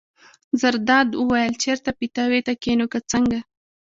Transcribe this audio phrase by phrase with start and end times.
[0.61, 3.39] زرداد وویل: چېرته پیتاوي ته کېنو که څنګه.